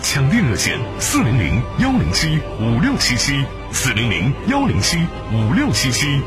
[0.00, 4.96] 抢电热线：四零零幺零七五六七七，四零零幺零七
[5.32, 6.22] 五六七七。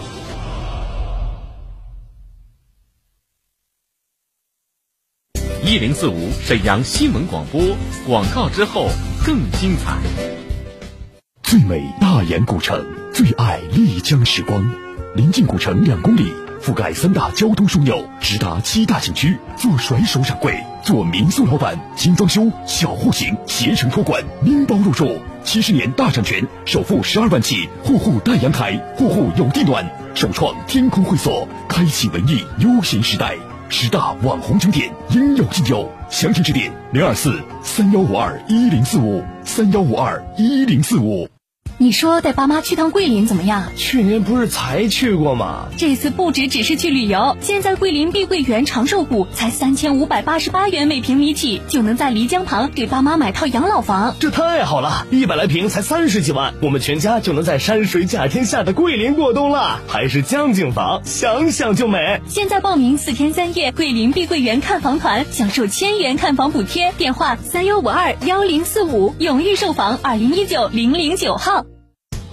[5.64, 7.62] 一零四五沈阳新闻广播
[8.06, 8.90] 广告之后
[9.26, 9.98] 更精彩。
[11.44, 14.70] 最美大研古城，最爱丽江时光，
[15.16, 19.38] 临近古城两公里，覆盖三大交通枢纽，直达七大景区。
[19.58, 25.18] 做甩手掌柜，做民宿老板，精装修、小户型、携程托管，拎包入住。
[25.44, 29.84] 七十年大产权，首付十二万起，户户带阳台，户户有地暖。
[30.14, 33.36] 首创天空会所，开启文艺悠闲时代。
[33.70, 41.28] 十大网红景点应有尽有，详情致电零二四三幺五二一零四五三幺五二一零四五。
[41.82, 43.64] 你说带爸妈去趟桂林怎么样？
[43.76, 45.66] 去年不是才去过吗？
[45.80, 54.16] 这次不止只是去旅游，现在桂林碧桂园长寿谷才三千五百八十八元每平米起，就能在漓江旁给爸妈买套养老房。
[54.20, 62.22] 这太好了，一百来平才三十几万，我们全家就能在山水甲天下的桂林过冬了，还是江景房，想想就美。
[62.28, 66.92] 现在报名四天三夜桂林碧桂园看房团，享受千元看房补贴。
[67.00, 71.66] 电话三幺五二幺零四五，永裕售房二零一九零零九号。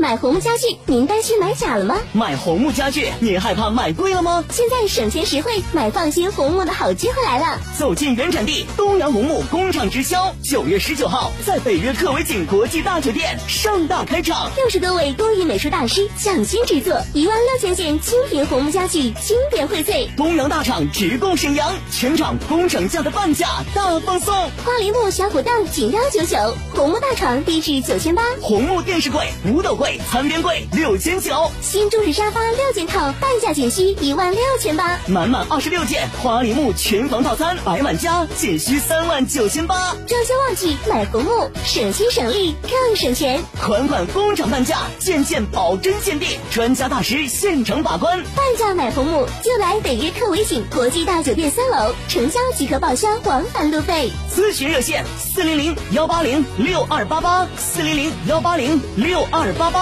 [0.01, 1.97] 买红木家具，您担心买假了吗？
[2.13, 4.45] 买红木家具，您害怕买贵了吗？
[4.49, 7.59] 现在省钱实惠，买放心红木的好机会来了！
[7.77, 20.09] 走进原产地东阳红木工厂直销，九月十九号在北约克维景国际大酒店盛大开场，六十多位工艺美术大师匠心制作，一万六千件精品红木家具经典荟萃。
[20.17, 24.33] 东阳大厂直供沈阳，全场工厂价的半价大放送，
[24.65, 29.88] 花梨木小虎凳仅幺九九，红木大床低至九千八，红木电视柜、五斗柜。
[30.11, 39.95] 餐边柜六千九，新中式沙发六件套，半价仅需一万六千八，满满二十六件花梨木全房套餐，百万家仅需三万九千八。
[40.07, 48.23] 装修旺季买红木，省心省力更省钱，款款工厂半价，件件保真鉴定，专家大师现场把关。
[48.35, 54.11] 半价买红木就来北约克维景国际大酒店三楼，成交即可报销往返路费。
[54.35, 59.78] 咨询热线：四零零幺八零六二八八，四零零幺八零六二八八。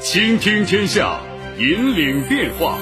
[0.00, 1.20] 倾听天下，
[1.58, 2.78] 引领变化。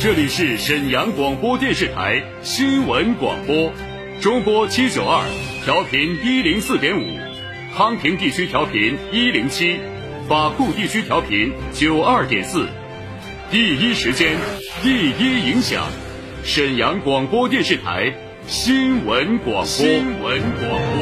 [0.00, 3.72] 这里是沈阳广播电视台新闻广播，
[4.20, 5.24] 中波七九二，
[5.64, 7.06] 调频一零四点五，
[7.76, 9.78] 康平地区调频一零七，
[10.28, 12.66] 法库地区调频九二点四。
[13.52, 14.36] 第一时间，
[14.82, 15.86] 第一影响，
[16.42, 18.12] 沈阳广播电视台
[18.46, 19.64] 新闻广播。
[19.64, 20.98] 新闻广播。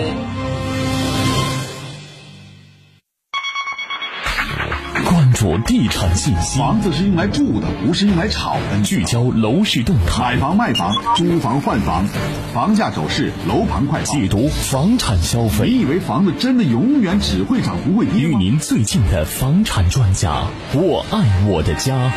[5.11, 8.83] 关注地产信息，房子是用来住的，不是用来炒的。
[8.85, 12.07] 聚焦楼市动态，买房卖房，租房换房，
[12.55, 15.69] 房价走势，楼盘快解读房产消费。
[15.69, 20.45] 你以为房子真的永远只会涨不会跌与您最近的房产专家，
[20.75, 22.13] 我爱我的家，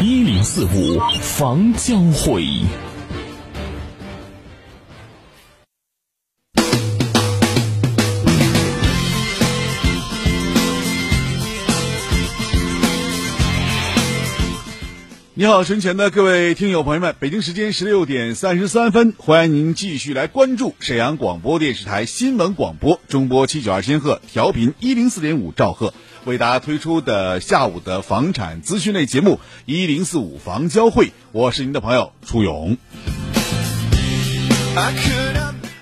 [0.00, 2.46] 一零四五房交会。
[15.40, 25.94] 你好，身前的各位听友朋友们，北京时间十六点三十三分，欢迎您继续来关注沈阳广播电视台新闻广播中波七九二千赫调频一零四点五兆赫
[26.26, 32.76] 为大家推出的下午的房产资讯类节目一零四五房交会，我是您的朋友楚勇。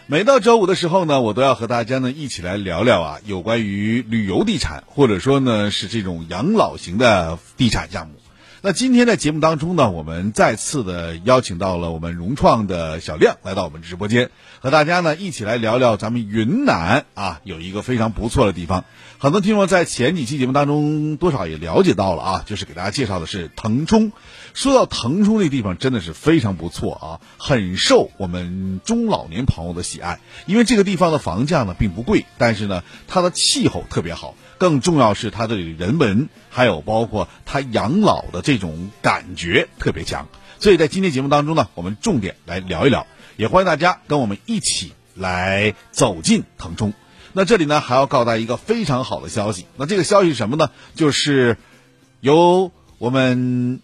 [0.07, 8.15] 每到周五的时候呢，我都要和大家呢一起来聊聊啊，有关于旅游地产，或者说呢是这种养老型的地产项目。
[8.61, 18.85] 那今天在节目当中呢，我们再次的邀请到了我们融创的小亮来到我们直播间，和大家呢一起来聊聊咱们云南啊有一个非常不错的地方。
[19.21, 24.13] 很多听众在前几期节目当中多少也了解到了啊，就是给大家介绍的是腾冲。
[24.55, 30.21] 说到腾冲这地方，真的是非常不错啊，很受我们中老年朋友的喜爱。
[30.47, 34.37] 因为这个地方的房价呢并不贵，但是呢它的气候特别好。
[34.57, 40.29] 更重要是它的人文，还有包括它养老的这种感觉特别强，
[40.61, 43.05] 所以在今天节目当中呢，我们重点来聊一聊，
[43.37, 46.93] 也欢迎大家跟我们一起来走进腾冲。
[47.39, 50.71] 那这里呢还要告诉大家一个非常好的消息，那这个消息是什么呢？
[50.97, 51.57] 就是
[52.19, 53.79] 由我们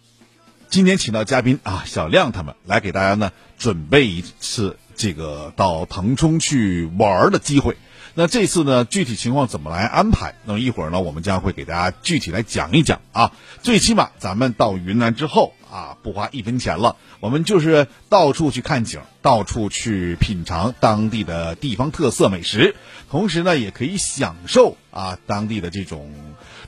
[0.69, 7.77] 今天请到嘉宾啊小亮他们来给大家呢准备一次这个到腾冲去玩的机会。
[8.15, 10.35] 那这次呢，具体情况怎么来安排？
[10.45, 13.31] 那么一会儿呢，我们将会给大家具体来讲一讲啊。
[13.62, 22.76] 最起码咱们到云南之后啊，不花一分钱了，我们就是到处去看景，到处去品尝当地的地方特色美食，
[23.11, 26.12] 同时呢，也可以享受啊当地的这种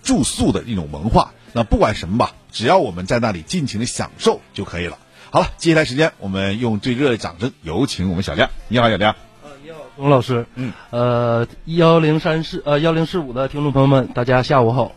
[0.03, 1.31] 住宿的一种文化。
[1.53, 4.99] 那不管什么吧，只要我们在那里尽情的享受就可以了。
[5.31, 8.51] 好了，接下来时间，我们用最热烈的掌声有请我们小亮。
[8.67, 9.15] 你好，小亮。
[9.97, 14.97] 钟老师，嗯，呃，幺零三四呃幺零四五的听众朋友们，大家下午好。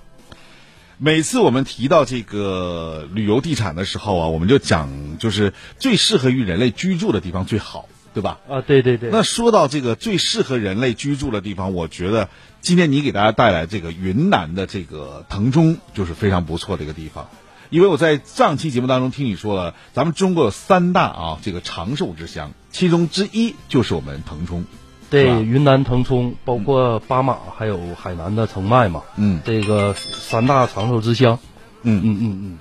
[1.01, 8.42] 每次我们提到这个旅游地产的时候啊，我们就讲就是最适合于人类居住的地方最好，对吧？
[8.50, 9.10] 啊，对对对。
[9.10, 12.28] 那说到这个最适合人类居住的地方，我觉得
[12.60, 17.30] 今天你给大家带来这个云南的这个腾冲就是非常不错的一个地方，
[17.69, 24.66] 因为我在上期节目当中听你说了，咱们中国有三大啊这个长寿之乡，其中之一就是我们腾冲。
[25.10, 31.40] 对，云南腾冲，包括巴马，还有海南的澄迈嘛，嗯，这个三大长寿之乡，
[31.82, 32.58] 嗯嗯嗯嗯，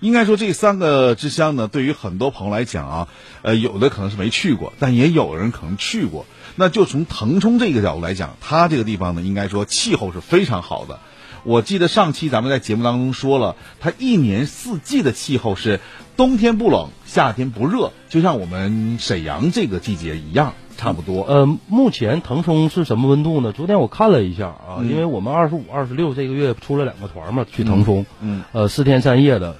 [0.00, 3.08] 应该说这三个之乡呢，对于很多朋友来讲啊，
[3.42, 6.26] 呃，有的可能是没去过，但也有人可能去过。
[6.56, 10.98] 那就从腾冲这个角度来讲，它这个地方呢，应该说气候是非常好的。
[11.44, 15.80] 我记得上期咱们在节目当中说了，它一年四季的气候是
[16.16, 20.54] 冬天不冷，夏天不热，就像我们沈阳这个季节一样。
[20.76, 21.22] 差不多。
[21.22, 23.52] 呃，目前腾冲是什么温度呢？
[23.52, 29.56] 昨天我看了一下啊，因为我们二十五、二十六这个月出了两个团嘛，去腾冲，嗯，呃，四天三夜的，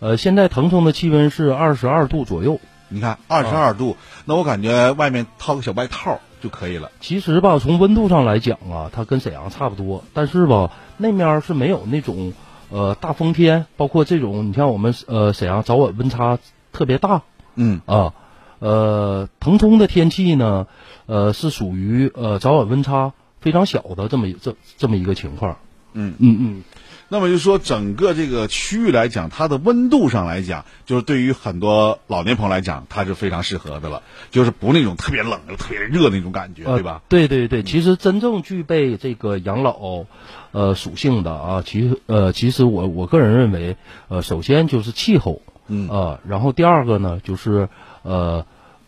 [0.00, 2.60] 呃，现在腾冲的气温是二十二度左右。
[2.88, 3.96] 你看，二十二度，
[4.26, 6.92] 那我感觉外面套个小外套就可以了。
[7.00, 12.32] 其实吧，从温度上来讲啊，它跟沈阳差不多，但是吧，那面是没有那种
[12.70, 16.38] 呃大风天，包括这种，你像我们呃沈阳早晚温差
[16.72, 17.22] 特别大，
[17.56, 17.94] 嗯啊。
[17.94, 18.12] 呃，
[18.60, 20.66] 腾冲的天气呢，
[21.06, 25.58] 呃，是属于呃早晚温差非常小的这么这这么一个情况。
[25.92, 26.64] 嗯嗯嗯。
[27.08, 37.02] 那么就说整个这个区域来讲，它的温度上来讲，就是对于很多老年朋友来讲，它是非常适合的了，就是不那种特别冷又特别热那种感觉，对吧？
[37.08, 40.06] 对对对，其实真正具备这个养老
[40.50, 43.76] 呃属性的啊，其实呃其实我我个人认为，
[44.08, 47.68] 呃，首先就是气候，嗯啊，然后第二个呢就是
[48.06, 48.46] 呃。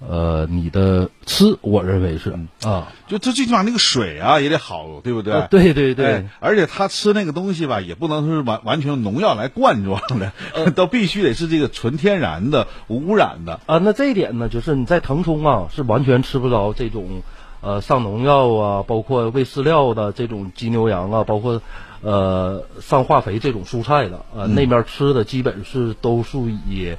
[0.09, 2.31] 呃，你的吃，我认为是
[2.63, 5.49] 啊，就他最起码那个水啊也得好，对不对？
[5.51, 10.31] 对对对，而且他吃那个东西吧，也不能说是完完全用农药来灌装的，
[10.71, 13.79] 都必须得是这个纯天然的、无污染的啊。
[13.79, 17.23] 那这一点呢，就是你在腾冲啊，是完全吃不着这种
[17.61, 21.61] 呃上农药啊，包括喂饲料的这种鸡牛羊啊，包括
[22.03, 26.95] 呃上化肥这种蔬菜的啊，那边吃的基本是都是以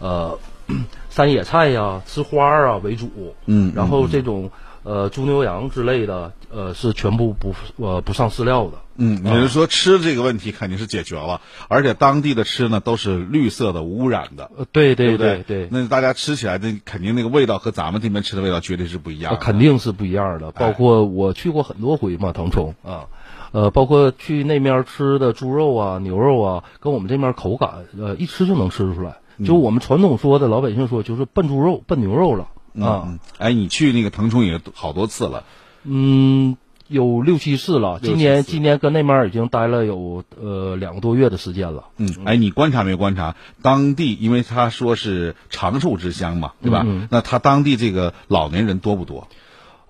[0.00, 0.38] 呃。
[1.10, 4.50] 山野菜呀，吃花啊为主，嗯，然后这种
[4.82, 20.50] 呃猪牛羊之类的，呃是全部不呃不上饲料的，嗯，也就是说吃这个问题肯定是解决了，而且当地的吃呢都是绿色的、无污染的，对对对对，那大家吃起来的肯定那个味道和咱们这边吃的味道绝对是不一样的，肯定是不一样的。
[20.52, 22.74] 包括我去过很多回嘛，腾冲。
[22.82, 23.06] 啊，
[23.52, 29.18] 呃，包括去那面吃的猪肉啊、牛肉啊，跟我们这面口感，呃，一吃就能吃出来。
[29.44, 32.48] 就我们传统说的，老百姓说就是笨猪肉、笨牛肉了
[32.84, 33.18] 啊！
[33.38, 35.44] 哎，你去那个腾冲也好多次了，
[35.84, 36.56] 嗯，
[36.88, 38.00] 有六七次了。
[38.02, 41.84] 今年今年跟那边已经待了有呃两个多月的时间了。
[41.98, 44.14] 嗯，哎，你观察没观察当地？
[44.14, 46.86] 因为他说是长寿之乡嘛，对吧？
[47.10, 49.28] 那他当地这个老年人多不多？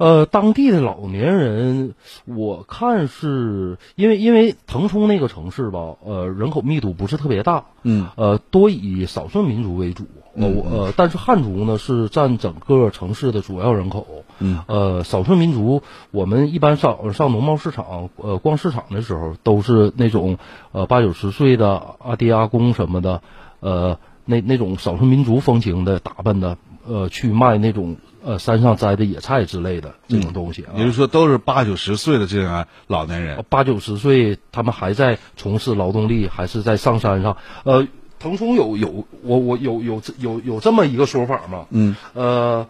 [0.03, 1.95] 呃，当地的老年人，
[2.25, 20.37] 我看是因为因为腾冲那个城市吧，呃，人口密度不是特别大，嗯，呃，多以少数民族为主，呃，我呃，但是汉族呢是占整个城市的主要人口，嗯，呃，少数民族，我们一般上上农贸市场，呃，逛市场的时候都是那种
[20.73, 23.23] 呃八九十岁的阿爹阿公什么的，
[23.61, 27.99] 呃，那那种少数民族风情的打扮的，呃，去卖那种。
[28.25, 37.37] 呃，山上摘的野菜之类的这种东西，啊也就是说，都是八九十岁的这样老年人，八九十岁，他们还在从事劳动力，还是在上山上。
[37.65, 37.89] 呃，
[38.21, 41.67] 腾冲有有我我有有有有这么一个说法嘛？
[41.71, 42.69] 嗯，呃，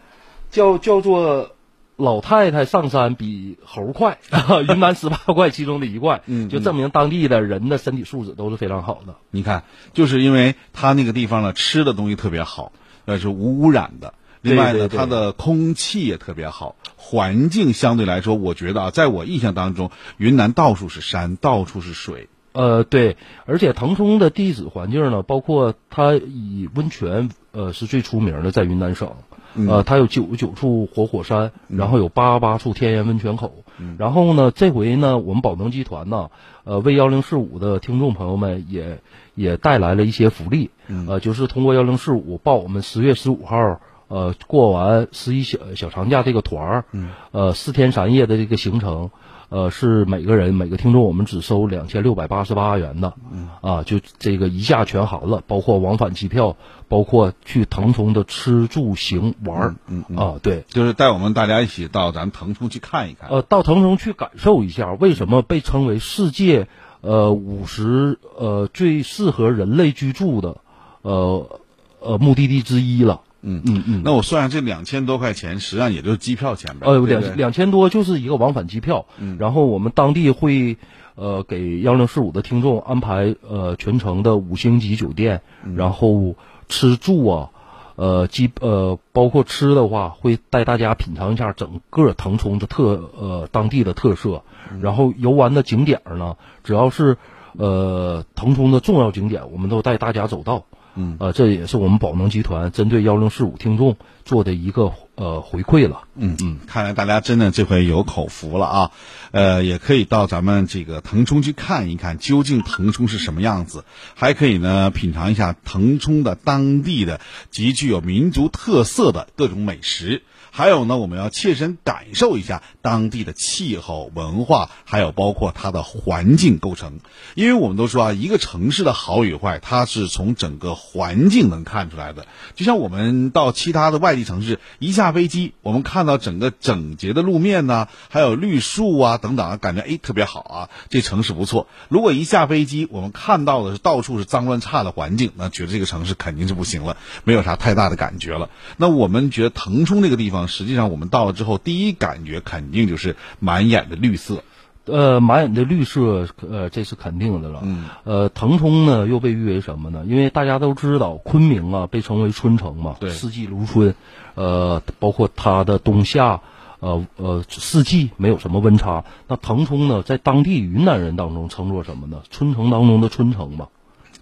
[0.50, 1.50] 叫叫做
[1.96, 4.18] 老太太上山比猴快，
[4.68, 9.16] 云南十八怪其中的一怪，嗯，就证明当地的人的身体素质都是非常好的。
[9.30, 12.72] 你看，就是因为他那个地方呢，吃的东西特别好，
[13.04, 14.14] 呃是无污染的。
[14.42, 22.28] 另外呢，它的空气也特别好，环境相对来说，我觉得啊，在我印象当中，云南到处是山，到处是水。
[22.52, 29.12] 呃，对，而且腾冲的地质环境呢，包括它以温泉呃是最出名的，在云南省。
[29.54, 33.64] 嗯呃，它有九十九处活火山，然后有八十八处天然温泉口。
[33.78, 36.30] 嗯然后呢，这回呢，我们宝能集团呢，
[36.64, 38.98] 呃，为幺零四五的听众朋友们也
[39.34, 43.80] 也带来了一些福利，嗯呃，就是通过幺零四五报我们十月十五号。
[44.12, 49.10] 呃，过完十一小小长假这个团儿，嗯，呃，四天三夜的这个行程，
[49.48, 56.56] 呃，是每个人每个听众我们只收两千六百八十八元的，嗯，啊，就这个一下全含了，包括往返机票，
[56.88, 63.30] 包括去腾冲的吃住行玩儿，嗯嗯啊，对，就是带我们大家一起到咱腾冲去看一看。
[63.30, 66.68] 呃，到腾冲去感受一下，为什么被称为世界
[67.00, 70.58] 呃五十呃最适合人类居住的
[71.00, 71.60] 呃
[72.00, 73.22] 呃目的地之一了。
[73.42, 73.62] 嗯。
[73.66, 76.86] 嗯嗯，那我算下这两千多块钱，实际上也就是机票钱呗。
[76.86, 79.36] 呃，两两千多就是一个往返机票，嗯。
[79.38, 80.78] 然后我们当地会
[81.14, 85.76] 呃给幺零四五的听众安排呃全程的五星级酒店，嗯。
[85.76, 86.36] 然后
[86.68, 87.50] 吃住啊，
[87.96, 94.80] 呃基呃包括吃的话，会带大家品尝一下整个腾冲的特呃当地的特色，嗯。
[94.80, 97.16] 然后游玩的景点儿呢，只要是
[97.58, 100.64] 呃腾冲的重要景点，我们都带大家走到。
[100.94, 106.02] 嗯，呃，这也是我们宝能集团针对幺零四五听众做的一个呃回馈了。
[106.14, 108.90] 嗯嗯，看来大家真的这回有口福了啊，
[109.30, 113.84] 呃，也可以到咱们这个腾冲去看一看，究竟腾冲是什么样子，
[114.14, 117.20] 还可以呢品尝一下腾冲的当地的
[117.50, 120.22] 极具有民族特色的各种美食。
[120.54, 127.00] 还有呢，我们要切身感受一下当地的气候、文化，还有包括它的环境构成。
[127.34, 132.26] 因为我们都说啊，一个城市的好与坏，它是从整个环境能看出来的。
[132.54, 141.66] 就像我们到其他的外地城市，一下飞机，我们看到整个整洁的路面呐、还有绿树啊等等啊，感觉哎特别好啊，这城市不错。
[141.88, 148.50] 如果一下飞机，我们看到的是到处是脏乱差的环境，那觉得这个城市肯定是不行了，没有啥太大的感觉了。
[148.76, 154.42] 那我们觉得腾冲这个地方，实际上我们到了之后，第一感觉肯定就是满眼的绿色。
[154.84, 157.60] 呃，满眼的绿色，呃，这是肯定的了。
[157.62, 160.04] 嗯，呃，腾冲呢又被誉为什么呢？
[160.08, 163.94] 因为大家都知道，昆明啊被称为春城嘛，对四季如春，
[164.34, 166.40] 呃，包括它的冬夏，
[166.80, 169.04] 呃呃，四季没有什么温差。
[169.28, 172.22] 那腾冲呢，在当地云南人当中称作什么呢？
[172.30, 173.68] 春城当中的春城嘛。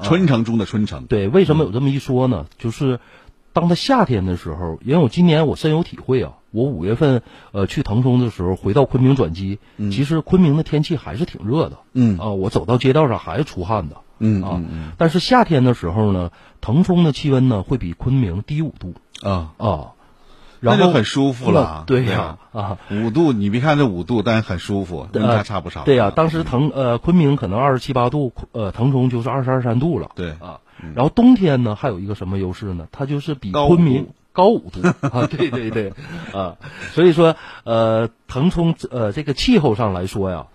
[0.03, 1.07] 春城中的春城。
[1.07, 2.47] 对，为什么有这么一说呢？
[2.59, 3.01] 就是
[3.53, 14.61] 当它夏天的时候，因为我今年我深有体会啊，我五月份呃去腾冲的时候，回到昆明转机，其实昆明的天气还是挺热的，嗯啊，我走到街道上还是出汗的，嗯啊
[14.97, 16.31] 但是夏天的时候呢，
[16.61, 19.93] 腾冲的气温呢会比昆明低五度啊啊，
[20.61, 21.85] 然后很舒服了。
[21.87, 22.79] 对呀啊。
[22.91, 25.85] 五度，你别看这五度，但是很舒服，温差呃差不少。
[25.85, 30.11] 对呀、当时腾呃昆明可能二十七八度，呃腾冲就是二十二三度了。
[30.15, 30.61] 对啊，
[30.95, 32.89] 然后冬天呢还有一个什么优势呢？
[32.93, 34.81] 它就是比昆明高五度。
[35.07, 35.93] 啊，对对对，
[36.33, 36.57] 啊，
[36.93, 40.47] 所以说呃腾冲呃这个气候上来说呀，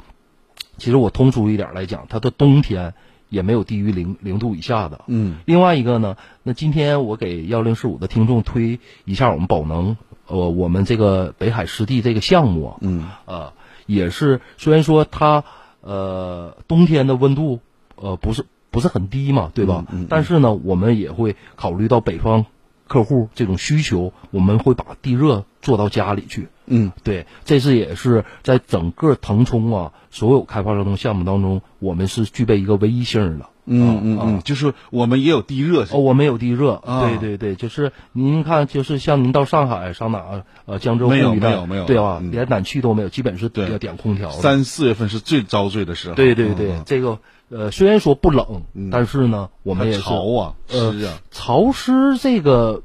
[0.78, 2.94] 其实我通俗一点来讲，它的冬天
[3.30, 5.02] 也没有低于零零度以下的。
[5.08, 5.38] 嗯。
[5.46, 13.10] 另外一个呢，那今天我给幺零四五的听众推一下我们宝能，呃，我们这个北海湿地这个项目啊，嗯。
[13.26, 13.54] 呃，
[13.86, 15.44] 也是虽然说它
[15.82, 17.60] 呃冬天的温度
[17.96, 19.86] 呃不是不是很低嘛，对吧？
[20.10, 22.46] 但是呢，我们也会考虑到北方
[22.88, 26.50] 客户这种需求，我们会把地热做到家里去。
[26.68, 33.46] 嗯，对，这是也是在整个腾冲啊所有开发商的项目当中，我们是具备一个唯一性的。
[33.68, 35.86] 嗯嗯啊嗯，就是我们也有地热。
[35.86, 42.20] 哦，我们有地热，啊对对对，就是您看，就是像您到上海上哪儿呃江浙沪没有一带没有没有对吧？
[42.22, 44.30] 嗯连暖气都没有，基本是对要点空调。
[44.30, 46.16] 三四月份是最遭罪的时候。
[46.16, 47.18] 对对对，嗯这个
[47.50, 52.82] 呃虽然说不冷，嗯但是呢，我们也是潮啊呃湿啊潮湿这个。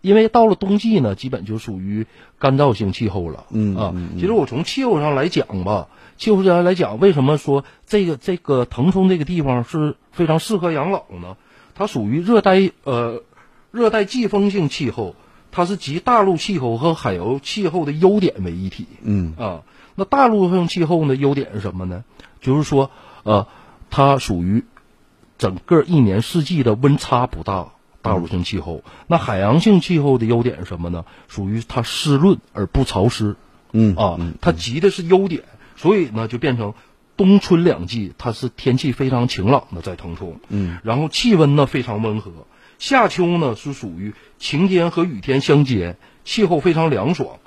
[0.00, 2.06] 因为到了冬季呢，基本就属于
[2.38, 3.46] 干燥性气候了。
[3.50, 11.36] 嗯啊其实我从气候上来讲吧，气候上来讲，为什么说这个这个腾冲这个地方是非常适合养老呢？
[11.74, 13.22] 它属于热带呃
[13.72, 15.16] 热带季风性气候，
[15.50, 18.86] 它是集大陆气候和海洋气候的优点为一体。
[19.02, 19.62] 嗯啊，
[19.96, 22.04] 那大陆性气候呢，优点是什么呢？
[22.40, 22.92] 就是说，
[23.24, 23.48] 呃，
[23.90, 24.64] 它属于
[25.38, 27.72] 整个一年四季的温差不大。
[28.00, 31.04] 大陆性气候，那海洋性气候的优点是什么呢？
[31.26, 33.34] 属于它湿润而不潮湿，
[33.72, 35.42] 嗯啊，它集的是优点，
[35.76, 36.74] 所以呢就变成
[37.16, 42.30] 冬春两季它是天气非常晴朗的在腾冲，嗯，然后气温呢非常温和，
[42.78, 47.40] 夏秋呢是属于晴天和雨天相间，气候非常凉爽，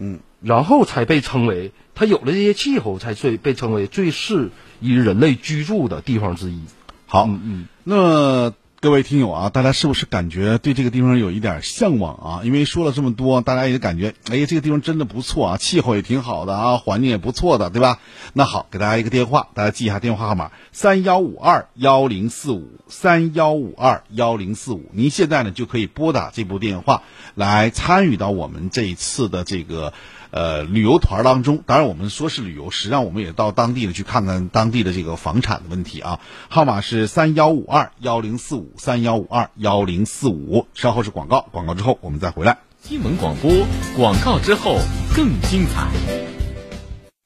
[0.00, 6.60] 嗯，然后才被称为它有了这些气候，才最被称为最适宜人类居住的地方之一。
[7.06, 12.40] 好，嗯嗯，那各位听友啊，大家是不是感觉对这个地方有一点向往啊？
[12.44, 17.98] 因为说了这么多，大家也感觉，哎，这个地方真的不错啊，气候也挺好的啊，环境也不错的，对吧？
[18.32, 24.88] 那好，给大家一个电话，大家记一下电话号码：三幺五二幺零四五三幺五二幺零四五。
[24.94, 27.02] 您现在呢就可以拨打这部电话
[27.34, 29.92] 来参与到我们这一次的这个。
[30.30, 36.20] 呃，旅游团当中，当然我们说是旅游，实际上我们也到当地的去看看当地的这个房产的问题啊。
[36.48, 40.66] 号码是三幺五二幺零四五三幺五二幺零四五。
[40.74, 42.58] 稍后是广告，广告之后我们再回来。
[42.82, 43.50] 新闻广播，
[43.96, 44.78] 广告之后
[45.14, 46.29] 更精彩。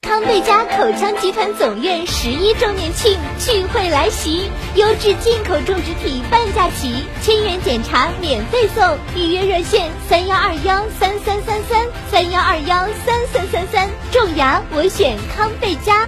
[0.05, 16.07] 康贝佳口腔集团总院十一周年庆聚会来袭，优质进口种植体半价起，千元检查免费送，预约热线三幺二幺三三三三三幺二幺三三三三，种牙我选康贝佳。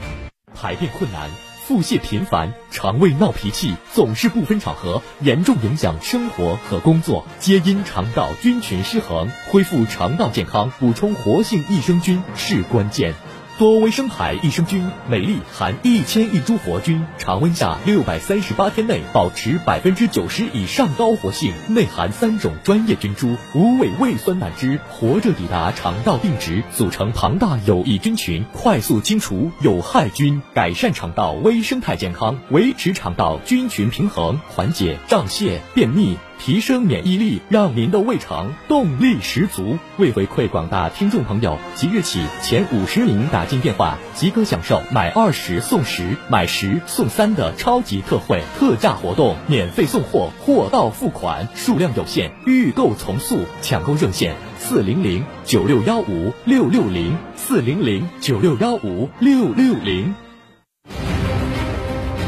[0.54, 1.30] 排便困难、
[1.66, 9.30] 腹泻频繁、肠胃闹脾气，总是不分场合，严重影响生活和工作，皆因肠道菌群失衡。
[9.50, 13.14] 恢复肠道健康，补充活性益生菌是关键。
[13.58, 36.18] 多维生海益生菌，每粒含一千亿株活菌，常温下六百三十八天内保持百分之九十以上高活性，内含三种专业菌株，无味胃酸胆汁，活着抵达肠道定植，组成庞大有益菌群，快速清除有害菌，改善肠道微生态健康，维持肠道菌群平衡，缓解胀泻、便秘。
[36.38, 39.78] 提升免疫力，让您的胃肠动力十足。
[39.96, 53.38] 为回馈广大听众朋友，即日起前五十名打进电话即可享受买二十送十、买十送三的超级特惠特价活动，免费送货，货到付款，数量有限，预购从速。
[53.62, 60.25] 抢购热线：四零零九六幺五六六零四零零九六幺五六六零。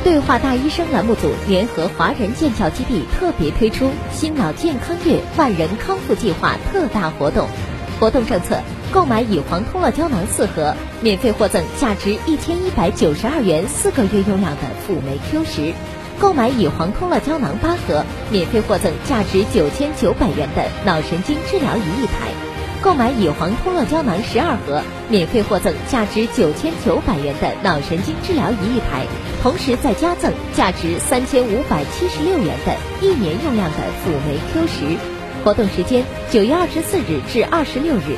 [0.05, 7.49] 对话大医生栏目组联合华人建教基地特别推出“新老健康月万人康复计划”特大活动，
[7.99, 8.61] 活动政策：
[8.93, 15.75] 购买乙黄通络胶囊四盒，免费获赠价值一千一百九十二元四个月用量的辅酶 Q 十；
[16.19, 22.33] 购买乙黄通络胶囊八盒，免费获赠价值九千九百元的脑神经治疗仪一台；
[22.89, 24.81] 购买乙黄通络胶囊十二盒，
[25.11, 29.05] 免费获赠价值九千九百元的脑神经治疗仪一台。
[29.43, 34.97] 同时再加赠价值三千五百七十六元的一年用量的辅酶 Q 十，
[35.45, 38.17] 活动时间九月二十四日至二十六日。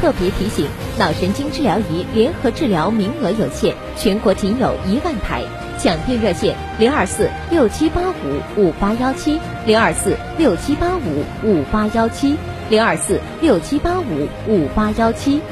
[0.00, 5.42] 特别提醒：脑神经治疗仪联合治疗名额有限，全国仅有一万台。
[5.80, 12.36] 抢订热线：零二四六七八五五八幺七，零二四六七八五五八幺七，
[12.72, 15.42] 零二四六七八五五八幺七。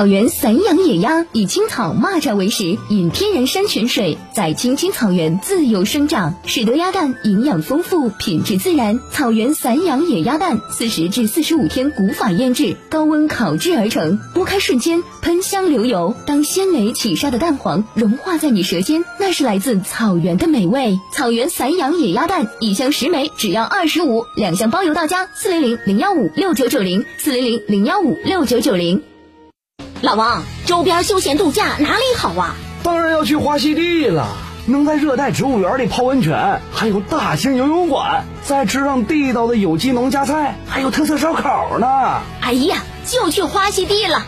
[0.00, 8.98] 草原散养野鸭以青草、蚂蚱为食，饮天然山泉水，在青青草原自由生长，使得鸭蛋营养丰富、品质自然。
[9.12, 16.16] 草原散养野鸭蛋，四十至四十五天古法腌制，高温烤制而成，剥开瞬间喷香流油。
[16.26, 20.98] 当鲜美起沙的蛋黄融化在你舌尖，那是来自草原的美味。
[21.12, 25.28] 草原散养野鸭蛋，一箱十枚只要二十五，两箱包邮到家。
[25.34, 29.02] 四零零零幺五六九九零，四零零零幺五六九九零。
[30.02, 32.54] 老王，周边休闲度假哪里好啊？
[32.82, 34.28] 当然要去花溪地了，
[34.64, 41.86] 能在热带植物园里泡温泉，还有大型游泳馆，再吃上地道的有机农家菜，还有特色烧烤呢。
[42.40, 44.24] 哎呀，就去花溪地了。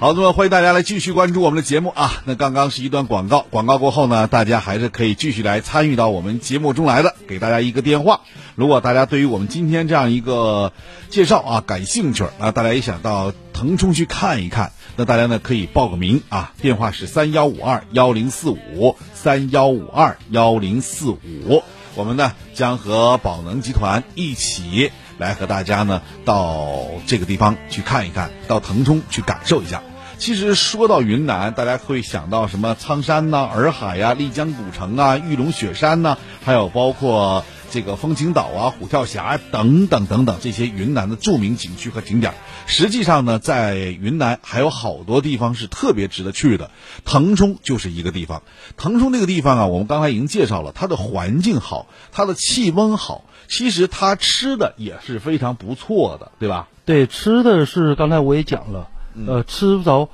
[0.00, 2.22] 好，那么欢迎大家来继续关注我们的节目啊。
[2.24, 7.16] 那刚刚是一段广告，广告过后呢，大家还是可以继续来参与到我们节目中来的。
[7.26, 8.20] 给大家一个电话，
[8.54, 10.72] 如果大家对于我们今天这样一个
[11.08, 16.52] 介绍啊感兴趣啊，大家也想到腾冲去看一看，那大家呢可以报个名啊。
[16.62, 21.64] 电话是三幺五二幺零四五三幺五二幺零四五，
[21.96, 24.92] 我们呢将和宝能集团一起。
[25.18, 29.82] 来和大家呢到这个地方去看一看，到腾冲去感受一下。
[30.18, 42.34] 其实说到云南，大家会想到什么苍山呐、洱海呀、丽江古城啊、玉龙雪山呐，还有包括这个风景岛啊、虎跳峡等等等等这些云南的著名景区和景点。
[42.66, 46.72] 实际上呢，在云南还有好多地方是特别值得去的，
[47.04, 48.42] 腾冲就是一个地方。
[48.76, 53.24] 腾冲这个地方啊，我们刚才已经介绍了，它的环境好，它的气温好。
[53.48, 56.68] 其实他吃的也是非常不错的，对吧？
[56.84, 58.88] 对，吃的是刚才我也讲了，
[59.26, 60.08] 呃，吃不着。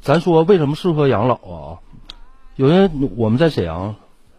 [0.00, 1.78] 咱说为什么适合养老啊？
[2.56, 3.96] 因为我们在沈阳，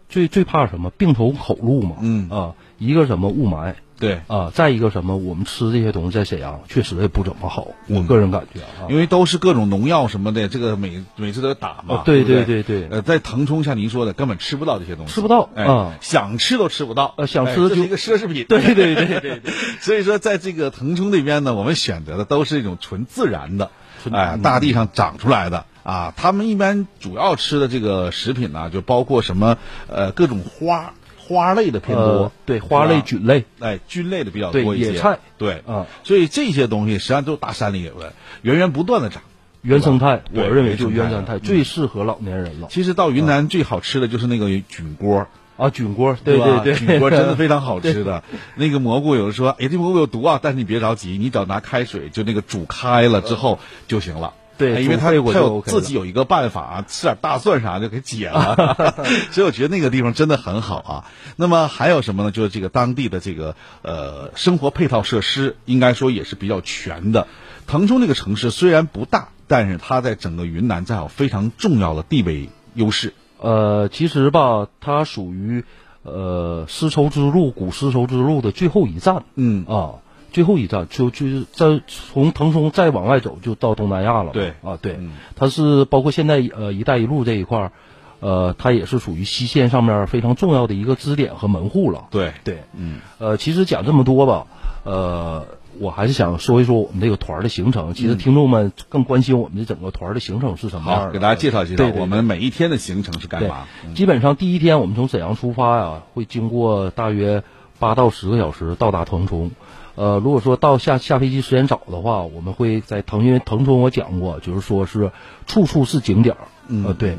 [0.07, 0.89] 最最怕什么？
[0.89, 1.97] 病从口入嘛。
[1.99, 4.21] 嗯啊，一个什么雾霾，对。
[4.27, 5.17] 啊，再一个什么？
[5.17, 11.97] 我们吃这些东西在沈阳确实也不怎么好，我个人感觉啊，因为都是各种农药什么的，这个每每次都要打嘛。
[11.97, 12.63] 啊对对对？
[12.63, 15.93] 对对呃，在腾冲像您说的，根本吃不到这些东西，吃不到哎啊。
[16.01, 18.45] 想吃都吃不到，呃想哎吃就是一个奢侈品。
[18.47, 19.41] 对对对 对对。
[19.81, 23.71] 所以说，在这个腾冲那边呢，我们选择的都是一种纯自然的，
[24.11, 25.65] 哎，大地上长出来的。
[25.83, 26.13] 啊。
[26.15, 29.57] 他们一般主要吃的这个食品呢，就包括什么
[29.87, 30.93] 呃各种花
[31.29, 34.93] 花类的偏多呃，对花类菌类，哎，菌类的比较多一些。
[34.93, 39.21] 野菜，对啊，所以这些东西实际上都是大山里有的，源源不断的长。
[39.61, 42.67] 原生态，我认为就原原生态最适合老年人了。
[42.71, 45.27] 其实到云南最好吃的就是那个菌锅。
[45.57, 48.23] 啊，菌锅，对吧对对，菌锅真的非常好吃的。
[48.55, 54.33] 那个蘑菇有人说，哎，这蘑菇有毒啊，但是你别着急，你只要拿开水就那个煮开了之后就行了。
[54.59, 58.75] 对哎因为它煮开过就它有自己有一个办法啊， 吃点大蒜啥就给解了，
[59.31, 61.05] 所以我觉得那个地方真的很好啊。
[61.37, 62.31] 那么还有什么呢？
[62.31, 67.25] 就是这个当地的这个呃生活配套设施，应该说也是比较全的。
[67.65, 73.13] 腾冲这个城市虽然不大，但是它在整个云南占有非常重要的地位优势。
[73.39, 75.63] 呃，其实吧，它属于
[76.03, 84.99] 呃丝绸之路古丝绸之路的最后一站，嗯啊，最后一站就就是在从腾冲再往外走就到东南亚了，对啊，对，
[85.35, 87.71] 它是包括现在呃“一带一路”这一块儿，
[88.19, 92.05] 呃，它也是属于西线上面非常重要的一个支点和门户了。
[92.11, 94.47] 对对，嗯，呃，其实讲这么多吧，
[94.83, 95.45] 呃，
[95.79, 97.93] 我还是想说一说我们这个团儿的行程。
[97.93, 101.11] 其实嗯听众们更关心我们的整个团儿的行程是什么样好，的。
[101.13, 103.65] 给大家介绍介绍我们每一天的行程是干嘛？
[103.83, 107.43] 对，基本上第一天我们从沈阳出发呀，会经过大约
[107.79, 109.51] 八到十个小时到达腾冲。
[109.99, 115.11] 呃，如果说到下下飞机时间早的话，我们会在腾，讯腾冲我讲过，就是说是
[115.45, 116.47] 处处是景点儿。
[116.69, 117.17] 嗯呃，对，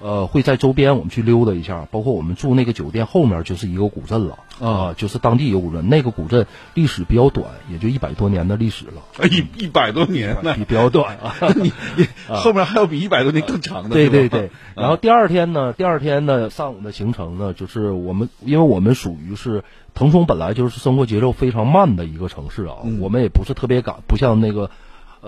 [0.00, 5.88] 呃，会在周边我们去溜达一下，包括我们住那个酒店后面就是一个古镇了啊、就是当地一个古镇。
[5.88, 9.02] 那个古镇历史比较短，也就一百多年的历史了。
[9.18, 11.34] 哎，一一百多年呢，比比较短 啊。
[11.56, 13.90] 你你后面还有比一百多年更长的。
[13.90, 19.62] 对对对，然后第二天呢，第二天呢上午的行程呢，就是我们，因为我们属于是
[19.94, 24.70] 腾冲本来就是生活节奏非常慢的一个城市啊，我们也不是特别赶，不像那个。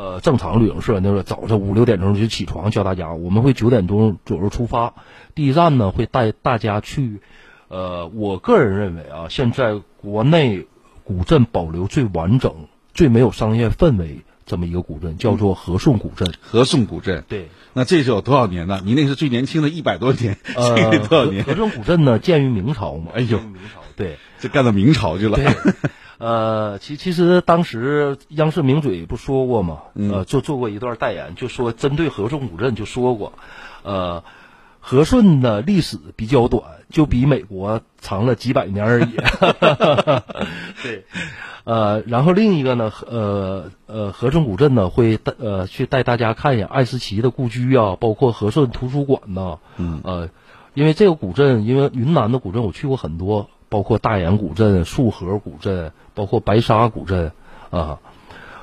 [0.00, 4.94] 呃，正常旅行社那个早上五六点钟就起床叫大家，我们会九点钟左右出发。
[5.34, 7.20] 第一站呢会带大家去，
[7.68, 10.66] 呃，我个人认为啊，现在国内
[11.04, 12.50] 古镇保留最完整、
[12.94, 16.32] 最没有商业氛围这么一个古镇，叫做和顺古镇。
[16.40, 18.80] 和顺古镇，对，那这是有多少年呢？
[18.82, 21.44] 你那是最年轻的一百多年，呃， 这个多少年？
[21.44, 23.12] 和顺古镇呢，建于明朝嘛。
[23.14, 25.36] 哎呦，明朝对，这干到明朝去了。
[25.36, 25.44] 对，
[26.20, 30.12] 呃，其其实当时央视名嘴不说过嘛，嗯。
[30.12, 33.32] 呃，就做过一段代言，就说针对和顺古镇就说过，
[33.82, 34.22] 呃，
[34.80, 39.06] 和顺的历史比较短，就比美国长了几百年而已。
[40.84, 41.04] 对，
[41.64, 50.02] 呃，然后另一个呢，呃呃，和顺古镇呢会带呃去带大家看一眼艾思奇的故居啊，包括和顺图书馆呐、嗯。
[50.04, 50.28] 呃，
[50.74, 57.32] 因为这个古镇，因为云南的古镇我去过很多，包括大研古镇、束河古镇，包括白沙古镇
[57.70, 58.00] 啊，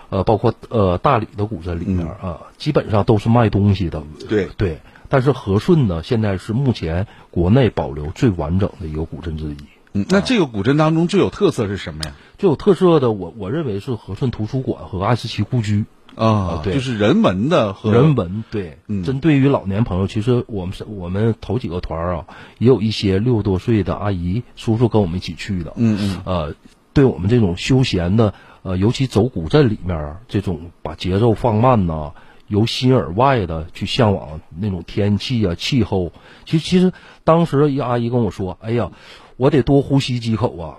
[0.10, 4.04] 呃，包括呃大理的古镇里面啊，基本上都是卖东西的。
[4.30, 9.58] 对对，但是和顺呢，现在是目前国内保留最完整的一个古镇之一。
[9.94, 12.14] 嗯，那这个古镇当中最有特色是什么呀？
[12.38, 15.86] 最有特色的，我我认为是和顺图书馆和艾思奇故居
[16.18, 22.26] 啊对，就是人文的和人文对，嗯针对于老年朋友，其实我们是我们头几个团儿啊，
[22.58, 26.56] 也有一些六十多岁的阿姨叔叔跟我们一起去的，嗯嗯，呃，
[26.94, 32.14] 对我们这种休闲的，呃，尤其走古镇里面儿这种把节奏放慢呐、
[32.48, 36.12] 由心而外的去向往那种天气啊、气候。
[36.46, 36.92] 其实，其实
[37.24, 38.92] 当时一个阿姨跟我说：“哎呀，
[39.38, 40.78] 我得多呼吸几口啊，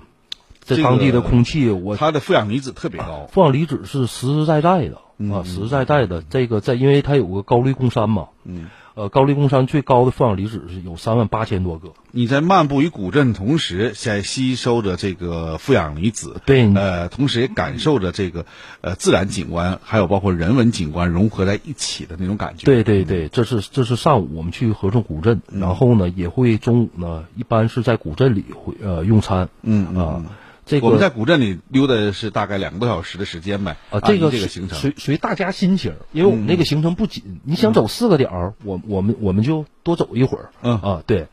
[0.65, 3.29] 这这当地的空气，我它的负氧离子特别高。
[3.31, 6.23] 负氧离子是实实在在的嗯啊，实实在在的。
[6.23, 11.93] 这个在，因为它有个高黎贡山嘛，嗯，呃，高黎贡山最高的负氧离子是有三万八千多个。
[12.13, 18.47] 你在漫步于古镇同时，在吸收着这个负氧离子，对，呃，同时也感受着这个
[18.81, 22.65] 呃自然景观，还有包括人文景观融合在一起的那种感觉。
[22.65, 25.61] 对对对，这是这是上午我们去和顺古镇，嗯。
[25.61, 30.25] 然后呢也会中午呢一般是在古镇里会呃用餐，嗯嗯啊，
[30.69, 33.79] 这个我们在古镇里溜达是大概两个多小时的时间呗。
[33.91, 40.79] 啊，这个按这个行程，随随大家心情，因为我们那个行程不紧，你想走四个点儿，我我们我们就多走一会儿，嗯。
[40.79, 41.29] 啊对，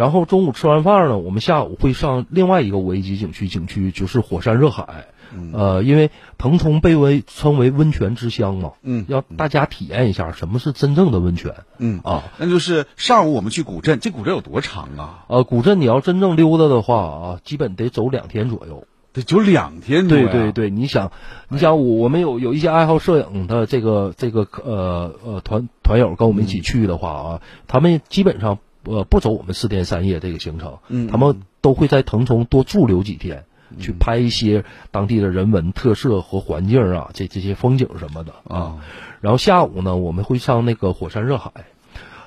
[0.00, 5.08] 然后中午吃完饭呢，我们下午会上另外一个五 A 级景区，景区就是火山热海，
[5.52, 12.00] 呃，因为腾冲被为称为温泉之乡嘛，嗯，要大家体验一下什么是真正的温泉，嗯。
[12.02, 15.26] 啊，那就是上午我们去古镇，这古镇有多长啊？
[15.28, 18.86] 呃，古镇你要真正溜达的话啊，基本得走两天左右。
[19.12, 21.10] 得走两天对对对，你想，
[21.48, 33.44] 你想我我们有有一些爱好摄影的这个这个呃呃团团友跟我们一起去的话啊，他们基本上呃不走我们四天三夜这个行程，嗯他们都会在腾冲多驻留几天，
[33.78, 38.76] 去拍一些当地的人文特色和环境啊，这这些风景什么的啊。
[39.20, 41.52] 然后下午呢，我们会上那个火山热海。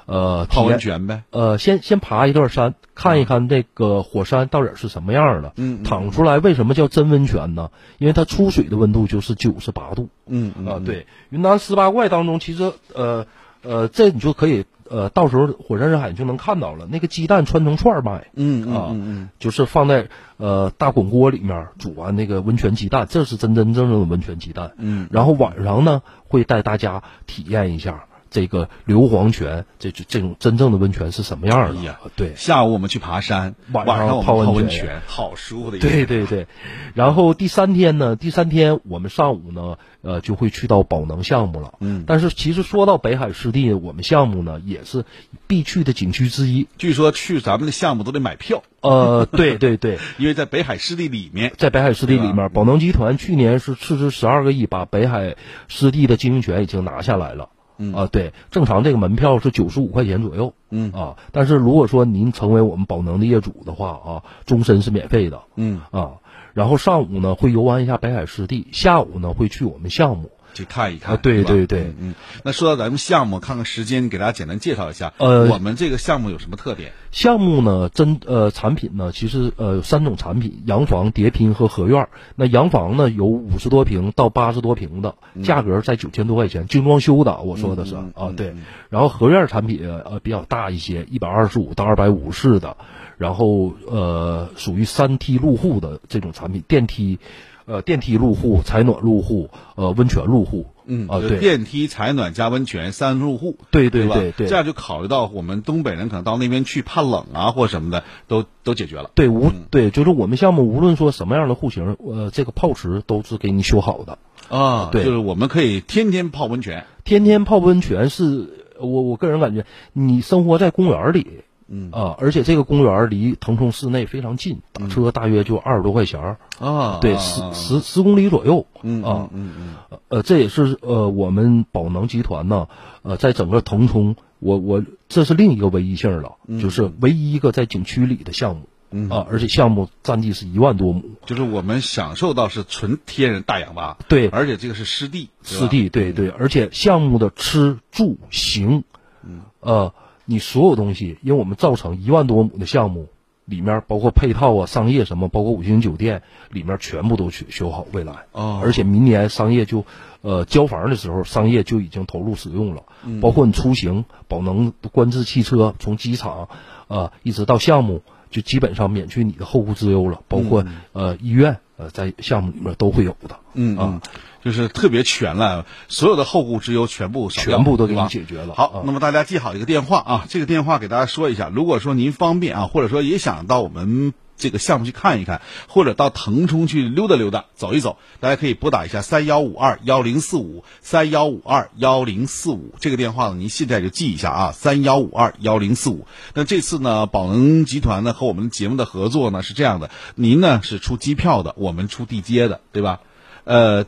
[0.05, 1.23] 呃，泡温泉呗。
[1.29, 5.53] 呃，先先爬一段山，看一看这个火山到底是什么样的。
[5.55, 7.71] 嗯，淌出来为什么叫真温泉呢？
[7.99, 10.09] 因为它出水的温度就是九十八度。
[10.27, 13.25] 嗯嗯啊，对，云南十八怪当中，其实呃
[13.61, 18.27] 呃，这你就可以呃，到时候火山热海你就能看到了，那个鸡蛋穿成串儿卖。
[18.35, 24.71] 嗯嗯啊，嗯嗯，就是放在呃大滚锅里面煮完那个温泉鸡蛋，这是真真正正的温泉鸡蛋。
[24.77, 28.05] 嗯，然后晚上呢，会带大家体验一下。
[28.33, 31.79] 这个硫磺泉，这这这种真正的温泉是什么样的？
[31.79, 35.79] 哎呀，对，下午我们去爬山，晚上泡温泉，好舒服的一。
[35.79, 36.47] 对对对，
[36.95, 41.75] 然后第三天呢，第三天我们上午呢，呃，就会去到宝能项目了。
[41.79, 45.05] 嗯，但是其实说到北海湿地，我们项目呢也是
[45.45, 46.67] 必去的景区之一。
[46.79, 48.63] 据说去咱们的项目都得买票。
[48.81, 55.35] 呃，对对对， 因为在北海湿地里面，在北海湿地里面，宝能集团去年是斥资十二个亿，把北海
[55.67, 57.49] 湿地的经营权已经拿下来了。
[57.83, 57.93] 嗯。
[57.93, 60.91] 啊，对，正常这个门票是九十五块钱左右，嗯。
[60.91, 65.81] 啊，但是如果说您成为我们宝能的业主的话啊，终身是免费的，嗯。
[65.91, 66.13] 啊，
[66.53, 72.15] 然后上午呢会游玩一下北海湿地，下午呢会去我们项目去看一看，啊，对对对，嗯嗯。
[72.43, 76.91] 那说到咱们项目，看看时间，给大家简单介绍一下，呃，我们这个项目有什么特点？
[77.11, 82.07] 项目呢，真呃产品呢，其实呃有三种产品：洋房、叠拼和合院。
[82.35, 87.39] 那洋房呢有五十多平到八十多平的，价格在九千多块钱，精装修的。
[87.41, 88.55] 我说的是、嗯啊，对。
[88.89, 92.77] 然后合院产品呃比较大一些，一百二十五到二百五十的，
[93.17, 97.19] 然后呃属于三梯入户的这种产品，电梯。
[97.65, 109.11] 呃，电梯入户、采暖入户、呃，温泉入户，嗯啊，对，电梯、采暖加温泉三入户，对对对对，这样就考虑到我们东北人可能到那边去怕冷啊或什么的，都都解决了。
[109.15, 114.17] 对，无、嗯、对，就是我们项目无论说什么样的户型，呃，这个泡池都是给你修好的
[114.49, 121.43] 啊，对，就是我们可以天天泡温泉，天天泡温泉是我我个人感觉，你生活在公园里。
[121.75, 132.67] 嗯啊，而且这个公园离腾冲市内非常近，打车大约就二十多块钱儿啊，对，十十十公里左右，嗯啊，嗯嗯，呃，这也是呃我们宝能集团呢，
[133.01, 136.59] 呃，在整个腾冲，我我这是另一个唯一性了，嗯。
[136.59, 139.09] 就是唯一一个在景区里的项目，嗯。
[139.09, 148.83] 啊，而且项目占地是一万多亩，就是我们享受到是纯天然大氧吧，对，而且这个是湿地，湿地，对对，而且项目的吃住行，
[149.23, 149.91] 嗯，呃。
[150.25, 153.07] 你所有东西，因为我们造成一万多亩的项目，
[153.45, 157.85] 里面包括配套啊、商业什么，包括五星酒店，里面全部都修修好。
[157.91, 159.85] 未来，哦，而且明年商业就，
[160.21, 162.83] 呃，交房的时候，商业就已经投入使用了。
[163.05, 166.47] 嗯、包括你出行，宝能观致汽车从机场，
[166.87, 170.21] 呃，一直到项目，就基本上免去你的后顾之忧了。
[170.29, 173.39] 包括、嗯、呃医院，呃，在项目里面都会有的。
[173.53, 174.01] 嗯啊。
[174.43, 178.53] 就是特别全了，所有的后顾之忧全部全部都给你解决了。
[178.55, 181.47] 好，啊、那么大家记好一个电话啊，这个电话给大家说一下。
[181.47, 196.05] 如果说您方便啊，或者说也想到我们这个项目去看一看，或者到腾冲去溜达溜达、走一走，大家可以拨打一下三幺五二幺零四五三幺五二幺零四五这个电话呢，您现在就记一下啊，三幺五二幺零四五。
[196.33, 202.99] 那这次呢，宝能集团呢和我们节目的合作呢是这样的，您呢是出机票的，我们出地接的，对吧？
[203.43, 203.85] 呃。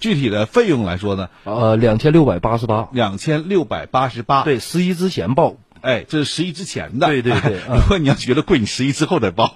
[0.00, 7.58] 具体的费用来说呢，呃，两千六百八十八，两千六百八十八，对，十一之前报，哎，这是十一之前的，对对对。
[7.68, 9.54] 如果你要觉得贵，你十一之后再报，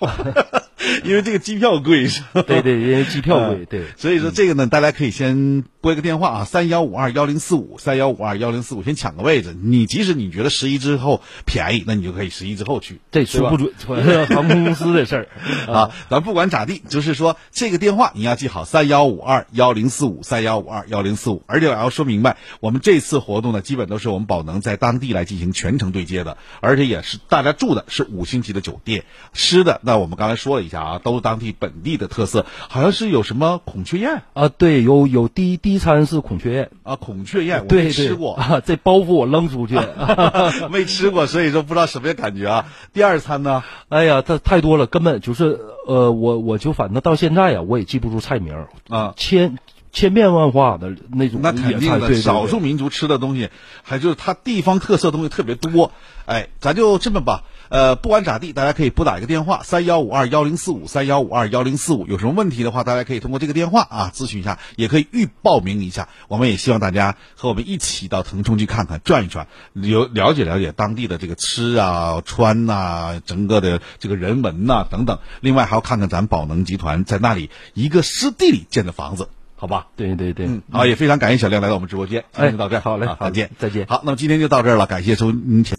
[1.04, 2.42] 因为这个机票贵是吧？
[2.42, 3.82] 对对，因为机票贵，对。
[3.96, 9.52] 所以说这个呢，大家可以先拨一个电话啊，三幺五二幺零四五，三幺五二幺零四五，先抢个位置。
[9.60, 13.72] 你即使你觉得十一之后便宜，那你就可以十一之后去，这说不准，
[14.30, 15.90] 航空公司的事儿啊。
[16.08, 21.42] 咱不管咋地，就是说这个电话你要记好，三幺五二幺零四五，三幺五二幺零四五。
[21.48, 39.74] 而且我要说明白，我们这次活动呢，基本都是我们宝能在当地来进行全程对接的，而且也是大家住的是五星级的酒店，吃的那我们刚才说了一下啊，都是当地本地的特色，好像是有什么孔雀宴啊，对，有有第一第第一餐是孔雀宴啊，孔雀宴我没吃过啊，这包袱我扔出去，
[40.70, 42.66] 没吃过，所以说不知道什么感觉啊。
[42.92, 43.64] 第二餐呢？
[43.88, 49.56] 哎呀，这太多了，根本就是呃，我我就反正到现在呀，我也记不住菜名啊，千
[49.92, 53.48] 千变万化的那种那肯定的，少数民族吃的东西，
[53.82, 55.90] 还就是它地方特色东西特别多。
[56.26, 57.44] 哎，咱就这么吧。
[57.72, 66.10] 呃，不管咋地，大家可以拨打一个电话三幺五二幺零四五三幺五二幺零四五，有什么问题的话，大家可以通过这个电话啊咨询一下，也可以预报名一下。
[66.28, 75.18] 我们也希望大家和我们一起到腾冲去看看、转一转，有了解了解当地的这个吃啊、穿呐、整个的这个人文呐、等等。
[75.40, 79.30] 另外还要看看咱宝能集团在那里一个湿地里建的房子。
[79.54, 83.86] 好吧，对对对，嗯，好，也非常感谢小亮来到我们直播间，今天就到这儿，好嘞再见，再见。
[83.86, 85.70] 好，那么今天就到这儿了，感谢收您前。